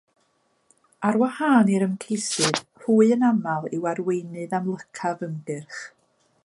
Ar 1.09 1.19
wahân 1.23 1.69
i'r 1.73 1.85
ymgeisydd, 1.87 2.61
hwy 2.87 3.11
yn 3.17 3.27
aml 3.29 3.69
yw 3.79 3.87
arweinydd 3.93 4.57
amlycaf 4.61 5.25
ymgyrch. 5.29 5.83